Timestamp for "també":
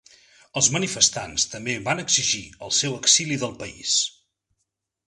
1.51-1.75